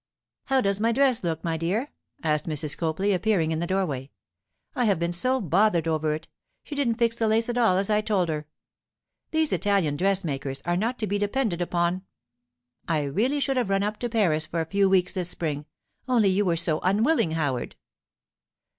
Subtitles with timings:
[0.45, 1.89] 'How does my dress look, my dear?'
[2.23, 2.75] asked Mrs.
[2.75, 4.09] Copley, appearing in the doorway.
[4.75, 6.27] 'I have been so bothered over it;
[6.63, 8.47] she didn't fix the lace at all as I told her.
[9.29, 12.01] These Italian dressmakers are not to be depended upon.
[12.87, 15.67] I really should have run up to Paris for a few weeks this spring,
[16.07, 17.75] only you were so unwilling, Howard.